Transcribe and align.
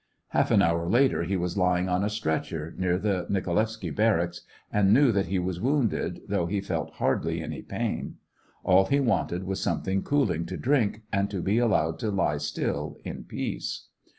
Half 0.29 0.49
an 0.49 0.63
hour 0.63 0.89
later, 0.89 1.25
he 1.25 1.37
was 1.37 1.59
lying 1.59 1.87
on 1.87 2.03
a 2.03 2.09
stretcher, 2.09 2.73
near 2.75 2.97
the 2.97 3.27
Nikolaevsky 3.29 3.91
barracks, 3.91 4.41
and 4.73 4.91
knew 4.91 5.11
that 5.11 5.27
he 5.27 5.37
was 5.37 5.61
wounded, 5.61 6.21
though 6.27 6.47
he 6.47 6.59
felt 6.59 6.93
hardly 6.95 7.39
any 7.39 7.61
pain; 7.61 8.15
all 8.63 8.85
he 8.87 8.99
wanted 8.99 9.43
was 9.43 9.61
something 9.61 10.01
cooling 10.01 10.47
to 10.47 10.57
drink, 10.57 11.03
and 11.13 11.29
to 11.29 11.43
be 11.43 11.59
allowed 11.59 11.99
to 11.99 12.09
lie 12.09 12.37
still 12.39 12.97
in 13.05 13.25
peace. 13.25 13.89